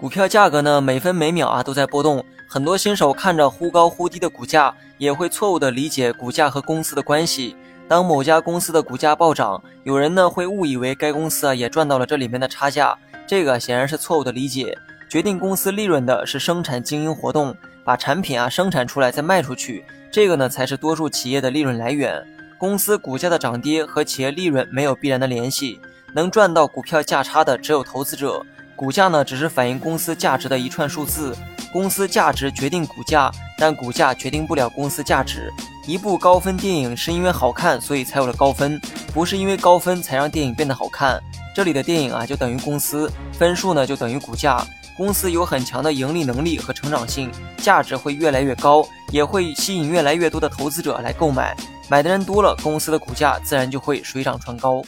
[0.00, 2.24] 股票价格呢，每分每秒啊都在波动。
[2.48, 7.54] 很多新手看着忽高忽低的股价，也会错误的理解股价和公司的关系。
[7.86, 14.74] 当某家公司的股价暴涨，有人呢会误以为该公司啊也赚到了这里面的差价，这个显然是错误的理解。
[15.06, 17.54] 决定公司利润的是生产经营活动，
[17.84, 22.26] 把产品啊生产出来再卖出去，这个呢才是多数企业的利润来源。
[22.56, 25.78] 公司股价的涨跌和企业利润没有必然的联系，
[26.14, 28.42] 能赚到股票价差的只有投资者。
[28.80, 31.36] 股价呢，只是反映公司价值的一串数字。
[31.70, 35.52] 公司价值决定股价，但股价决定不了公司价值。
[35.86, 38.80] 一部高分电影是因为好看，所以才有了高分，
[39.12, 41.22] 不是因为高分才让电影变得好看。
[41.54, 44.66] 这里的电影啊，就等于公司，分数呢就等于股价。
[44.96, 51.54] 公司有很强的盈利能力和成长性，价值会越来越高，也会吸引越来越多的投资者来购买。
[51.90, 54.82] 买的人多了，公司的股价自然就会水涨船高。